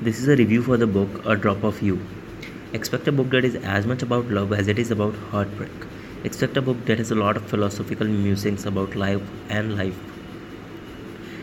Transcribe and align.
This 0.00 0.20
is 0.20 0.28
a 0.28 0.36
review 0.36 0.62
for 0.62 0.76
the 0.76 0.86
book 0.86 1.26
A 1.26 1.34
Drop 1.34 1.64
of 1.64 1.82
You. 1.82 1.98
Expect 2.72 3.08
a 3.08 3.10
book 3.10 3.30
that 3.30 3.44
is 3.44 3.56
as 3.56 3.84
much 3.84 4.00
about 4.00 4.30
love 4.30 4.52
as 4.52 4.68
it 4.68 4.78
is 4.78 4.92
about 4.92 5.16
heartbreak. 5.32 5.72
Expect 6.22 6.56
a 6.56 6.62
book 6.62 6.84
that 6.84 6.98
has 6.98 7.10
a 7.10 7.16
lot 7.16 7.36
of 7.36 7.44
philosophical 7.44 8.06
musings 8.06 8.64
about 8.64 8.94
life 8.94 9.20
and 9.48 9.76
life. 9.76 9.98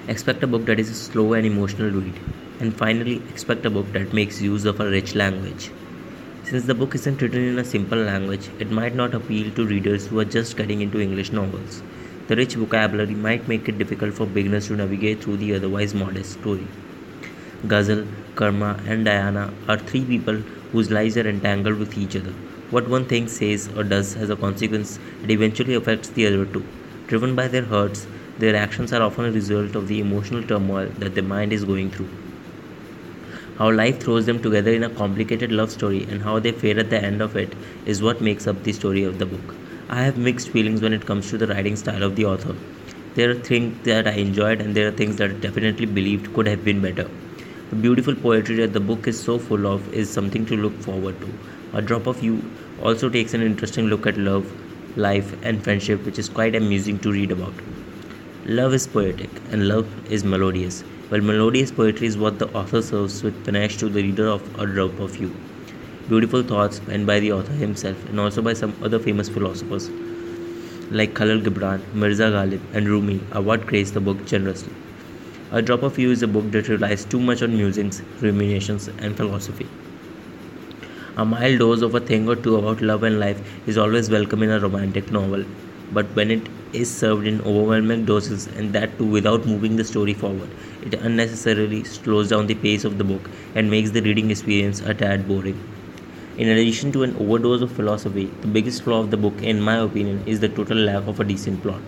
Expect 0.07 0.41
a 0.41 0.47
book 0.47 0.65
that 0.67 0.79
is 0.79 0.89
a 0.89 0.93
slow 0.93 1.33
and 1.33 1.45
emotional 1.45 1.91
read. 1.91 2.17
And 2.61 2.73
finally, 2.73 3.17
expect 3.27 3.65
a 3.65 3.69
book 3.69 3.91
that 3.91 4.13
makes 4.13 4.41
use 4.41 4.63
of 4.63 4.79
a 4.79 4.89
rich 4.89 5.15
language. 5.15 5.69
Since 6.45 6.63
the 6.63 6.75
book 6.75 6.95
isn't 6.95 7.21
written 7.21 7.43
in 7.43 7.59
a 7.59 7.65
simple 7.65 7.99
language, 7.99 8.47
it 8.59 8.71
might 8.71 8.95
not 8.95 9.13
appeal 9.13 9.51
to 9.55 9.67
readers 9.67 10.07
who 10.07 10.21
are 10.21 10.31
just 10.37 10.55
getting 10.55 10.79
into 10.79 11.01
English 11.01 11.33
novels. 11.33 11.83
The 12.29 12.37
rich 12.37 12.55
vocabulary 12.55 13.15
might 13.15 13.49
make 13.49 13.67
it 13.67 13.77
difficult 13.77 14.13
for 14.13 14.25
beginners 14.25 14.67
to 14.67 14.77
navigate 14.77 15.21
through 15.21 15.37
the 15.37 15.55
otherwise 15.55 15.93
modest 15.93 16.39
story. 16.39 16.65
Ghazal, 17.67 18.05
Karma, 18.35 18.79
and 18.85 19.05
Diana 19.05 19.53
are 19.67 19.77
three 19.77 20.03
people 20.05 20.35
whose 20.71 20.91
lives 20.91 21.17
are 21.17 21.27
entangled 21.27 21.79
with 21.79 21.97
each 21.97 22.15
other. 22.15 22.33
What 22.69 22.87
one 22.87 23.05
thing 23.05 23.27
says 23.27 23.69
or 23.75 23.83
does 23.83 24.13
has 24.15 24.29
a 24.29 24.35
consequence 24.35 24.99
that 25.21 25.31
eventually 25.31 25.73
affects 25.73 26.09
the 26.09 26.27
other 26.27 26.45
two. 26.45 26.65
Driven 27.07 27.35
by 27.35 27.47
their 27.47 27.63
hurts, 27.63 28.07
their 28.39 28.55
actions 28.55 28.91
are 28.91 29.01
often 29.01 29.25
a 29.25 29.31
result 29.31 29.75
of 29.75 29.87
the 29.87 29.99
emotional 29.99 30.43
turmoil 30.43 30.89
that 30.99 31.15
their 31.15 31.23
mind 31.23 31.53
is 31.53 31.63
going 31.63 31.89
through. 31.91 32.09
How 33.57 33.71
life 33.71 34.01
throws 34.01 34.25
them 34.25 34.41
together 34.41 34.71
in 34.71 34.83
a 34.83 34.89
complicated 34.89 35.51
love 35.51 35.71
story 35.71 36.03
and 36.09 36.21
how 36.21 36.39
they 36.39 36.51
fare 36.51 36.77
at 36.77 36.89
the 36.89 37.01
end 37.01 37.21
of 37.21 37.35
it 37.37 37.53
is 37.85 38.01
what 38.01 38.21
makes 38.21 38.47
up 38.47 38.63
the 38.63 38.73
story 38.73 39.03
of 39.03 39.17
the 39.17 39.25
book. 39.25 39.55
I 39.87 40.03
have 40.03 40.17
mixed 40.17 40.49
feelings 40.49 40.81
when 40.81 40.91
it 40.91 41.05
comes 41.05 41.29
to 41.29 41.37
the 41.37 41.47
writing 41.47 41.77
style 41.77 42.03
of 42.03 42.15
the 42.15 42.25
author. 42.25 42.55
There 43.13 43.29
are 43.29 43.35
things 43.35 43.81
that 43.85 44.07
I 44.07 44.11
enjoyed 44.11 44.59
and 44.59 44.75
there 44.75 44.89
are 44.89 44.91
things 44.91 45.15
that 45.17 45.29
I 45.29 45.33
definitely 45.33 45.85
believed 45.85 46.33
could 46.33 46.47
have 46.47 46.65
been 46.65 46.81
better. 46.81 47.09
The 47.69 47.75
beautiful 47.75 48.13
poetry 48.13 48.55
that 48.57 48.73
the 48.73 48.79
book 48.79 49.07
is 49.07 49.19
so 49.19 49.39
full 49.39 49.65
of 49.65 49.91
is 49.91 50.09
something 50.09 50.45
to 50.45 50.55
look 50.55 50.73
forward 50.81 51.19
to. 51.21 51.27
A 51.73 51.81
Drop 51.81 52.05
of 52.05 52.23
You 52.23 52.43
also 52.81 53.09
takes 53.09 53.33
an 53.33 53.41
interesting 53.41 53.87
look 53.87 54.05
at 54.05 54.17
love, 54.17 54.51
life, 54.95 55.35
and 55.43 55.63
friendship, 55.63 56.05
which 56.05 56.19
is 56.19 56.29
quite 56.29 56.55
amusing 56.55 56.99
to 56.99 57.11
read 57.11 57.31
about. 57.31 57.53
Love 58.45 58.73
is 58.75 58.85
poetic 58.85 59.29
and 59.51 59.67
love 59.67 59.87
is 60.11 60.23
melodious. 60.23 60.83
Well, 61.09 61.21
melodious 61.21 61.71
poetry 61.71 62.05
is 62.05 62.17
what 62.17 62.37
the 62.37 62.47
author 62.53 62.83
serves 62.83 63.23
with 63.23 63.43
panache 63.43 63.77
to 63.77 63.89
the 63.89 64.03
reader 64.03 64.27
of 64.27 64.59
A 64.59 64.67
Drop 64.67 64.99
of 64.99 65.17
You. 65.17 65.35
Beautiful 66.07 66.43
thoughts 66.43 66.79
penned 66.79 67.07
by 67.07 67.19
the 67.19 67.31
author 67.31 67.53
himself 67.53 67.97
and 68.09 68.19
also 68.19 68.43
by 68.43 68.53
some 68.53 68.75
other 68.83 68.99
famous 68.99 69.27
philosophers 69.27 69.89
like 70.91 71.15
Khalil 71.15 71.39
Gibran, 71.39 71.81
Mirza 71.93 72.25
Ghalib, 72.25 72.61
and 72.73 72.87
Rumi 72.87 73.19
are 73.31 73.41
what 73.41 73.65
grace 73.65 73.91
the 73.91 73.99
book 73.99 74.23
generously. 74.25 74.71
A 75.51 75.61
Drop 75.61 75.83
of 75.83 75.99
You 75.99 76.09
is 76.09 76.23
a 76.23 76.27
book 76.27 76.49
that 76.53 76.69
relies 76.69 77.05
too 77.05 77.19
much 77.19 77.43
on 77.43 77.55
musings, 77.55 78.01
ruminations, 78.19 78.87
and 78.97 79.15
philosophy. 79.15 79.67
A 81.17 81.23
mild 81.23 81.59
dose 81.59 81.83
of 81.83 81.93
a 81.93 81.99
thing 81.99 82.27
or 82.27 82.35
two 82.35 82.55
about 82.55 82.81
love 82.81 83.03
and 83.03 83.19
life 83.19 83.39
is 83.67 83.77
always 83.77 84.09
welcome 84.09 84.41
in 84.41 84.49
a 84.49 84.59
romantic 84.59 85.11
novel, 85.11 85.45
but 85.93 86.07
when 86.15 86.31
it 86.31 86.41
is 86.73 86.89
served 86.89 87.27
in 87.27 87.41
overwhelming 87.41 88.05
doses 88.05 88.47
and 88.57 88.73
that 88.73 88.97
too 88.97 89.05
without 89.05 89.45
moving 89.45 89.75
the 89.75 89.83
story 89.83 90.15
forward, 90.15 90.49
it 90.83 90.95
unnecessarily 90.95 91.83
slows 91.83 92.29
down 92.29 92.47
the 92.47 92.55
pace 92.55 92.83
of 92.83 92.97
the 92.97 93.03
book 93.03 93.29
and 93.53 93.69
makes 93.69 93.91
the 93.91 94.01
reading 94.01 94.31
experience 94.31 94.81
a 94.81 94.95
tad 94.95 95.27
boring. 95.27 95.63
In 96.39 96.49
addition 96.49 96.91
to 96.93 97.03
an 97.03 97.15
overdose 97.17 97.61
of 97.61 97.71
philosophy, 97.71 98.31
the 98.41 98.47
biggest 98.47 98.81
flaw 98.81 99.01
of 99.01 99.11
the 99.11 99.17
book, 99.17 99.43
in 99.43 99.61
my 99.61 99.77
opinion, 99.77 100.23
is 100.25 100.39
the 100.39 100.49
total 100.49 100.79
lack 100.79 101.05
of 101.05 101.19
a 101.19 101.23
decent 101.23 101.61
plot. 101.61 101.83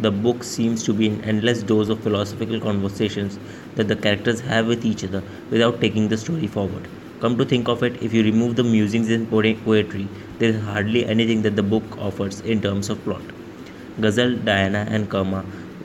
The 0.00 0.10
book 0.10 0.42
seems 0.42 0.82
to 0.84 0.94
be 0.94 1.08
an 1.08 1.22
endless 1.24 1.62
dose 1.62 1.90
of 1.90 2.00
philosophical 2.00 2.58
conversations 2.58 3.38
that 3.74 3.88
the 3.88 3.96
characters 3.96 4.40
have 4.40 4.66
with 4.66 4.86
each 4.86 5.04
other 5.04 5.22
without 5.50 5.82
taking 5.82 6.08
the 6.08 6.16
story 6.16 6.46
forward. 6.46 6.88
Come 7.20 7.36
to 7.36 7.44
think 7.44 7.68
of 7.68 7.82
it, 7.82 8.02
if 8.02 8.14
you 8.14 8.22
remove 8.22 8.56
the 8.56 8.64
musings 8.64 9.10
and 9.10 9.28
poetry, 9.28 10.08
there 10.38 10.48
is 10.48 10.62
hardly 10.62 11.04
anything 11.04 11.42
that 11.42 11.54
the 11.54 11.62
book 11.62 11.98
offers 11.98 12.40
in 12.40 12.62
terms 12.62 12.88
of 12.88 13.04
plot. 13.04 13.20
Ghazal, 14.00 14.36
Diana, 14.36 14.86
and 14.88 15.10
Karma 15.10 15.44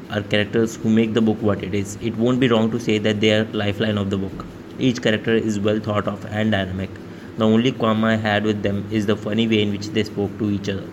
are 0.09 0.21
characters 0.21 0.77
who 0.77 0.89
make 0.89 1.13
the 1.13 1.21
book 1.21 1.41
what 1.41 1.61
it 1.61 1.75
is. 1.75 1.97
It 2.01 2.15
won't 2.15 2.39
be 2.39 2.47
wrong 2.47 2.71
to 2.71 2.79
say 2.79 2.99
that 2.99 3.19
they 3.19 3.33
are 3.33 3.43
lifeline 3.51 3.97
of 3.97 4.11
the 4.11 4.17
book. 4.17 4.45
Each 4.79 5.01
character 5.01 5.33
is 5.33 5.59
well 5.59 5.81
thought 5.81 6.07
of 6.07 6.25
and 6.27 6.51
dynamic. 6.51 6.89
The 7.37 7.45
only 7.45 7.73
qualm 7.73 8.05
I 8.05 8.15
had 8.15 8.45
with 8.45 8.63
them 8.63 8.87
is 8.91 9.07
the 9.07 9.17
funny 9.17 9.45
way 9.45 9.61
in 9.61 9.71
which 9.71 9.89
they 9.89 10.05
spoke 10.05 10.37
to 10.39 10.49
each 10.49 10.69
other. 10.69 10.87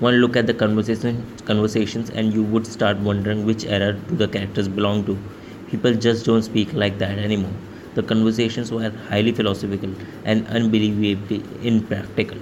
One 0.00 0.20
look 0.20 0.36
at 0.36 0.46
the 0.46 0.54
conversation, 0.54 1.24
conversations 1.44 2.08
and 2.10 2.32
you 2.32 2.44
would 2.44 2.68
start 2.68 2.98
wondering 2.98 3.44
which 3.44 3.64
era 3.64 3.94
do 3.94 4.14
the 4.14 4.28
characters 4.28 4.68
belong 4.68 5.04
to. 5.06 5.18
People 5.70 5.92
just 5.94 6.24
don't 6.24 6.42
speak 6.42 6.72
like 6.72 6.98
that 6.98 7.18
anymore. 7.18 7.50
The 7.96 8.04
conversations 8.04 8.70
were 8.70 8.90
highly 9.08 9.32
philosophical 9.32 9.90
and 10.24 10.46
unbelievably 10.46 11.42
impractical. 11.64 12.38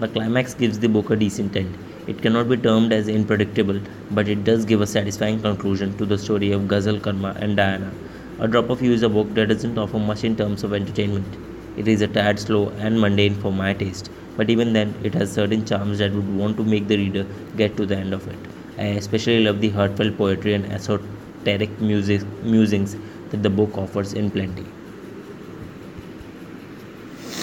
The 0.00 0.08
climax 0.08 0.54
gives 0.54 0.78
the 0.78 0.88
book 0.88 1.10
a 1.10 1.16
decent 1.16 1.54
end. 1.54 1.76
It 2.06 2.22
cannot 2.22 2.48
be 2.48 2.56
termed 2.56 2.90
as 2.94 3.06
unpredictable, 3.06 3.80
but 4.10 4.26
it 4.26 4.44
does 4.44 4.64
give 4.64 4.80
a 4.80 4.86
satisfying 4.86 5.42
conclusion 5.42 5.94
to 5.98 6.06
the 6.06 6.16
story 6.16 6.52
of 6.52 6.68
Ghazal, 6.68 7.00
Karma, 7.00 7.36
and 7.38 7.54
Diana. 7.54 7.92
A 8.38 8.48
Drop 8.48 8.70
of 8.70 8.80
You 8.80 8.92
is 8.92 9.02
a 9.02 9.10
book 9.10 9.34
that 9.34 9.48
doesn't 9.48 9.76
offer 9.76 9.98
much 9.98 10.24
in 10.24 10.36
terms 10.36 10.64
of 10.64 10.72
entertainment. 10.72 11.53
It 11.76 11.88
is 11.88 12.00
a 12.00 12.08
tad 12.08 12.38
slow 12.38 12.70
and 12.78 13.00
mundane 13.00 13.34
for 13.34 13.52
my 13.52 13.72
taste, 13.74 14.10
but 14.36 14.50
even 14.50 14.72
then, 14.72 14.94
it 15.02 15.14
has 15.14 15.32
certain 15.32 15.64
charms 15.64 15.98
that 15.98 16.12
would 16.12 16.28
want 16.28 16.56
to 16.56 16.64
make 16.64 16.88
the 16.88 16.96
reader 16.96 17.26
get 17.56 17.76
to 17.76 17.86
the 17.86 17.96
end 17.96 18.14
of 18.14 18.26
it. 18.28 18.38
I 18.78 18.84
especially 19.02 19.44
love 19.44 19.60
the 19.60 19.70
heartfelt 19.70 20.16
poetry 20.16 20.54
and 20.54 20.66
esoteric 20.66 21.80
music, 21.80 22.22
musings 22.42 22.96
that 23.30 23.42
the 23.42 23.50
book 23.50 23.76
offers 23.76 24.12
in 24.12 24.30
plenty. 24.30 24.64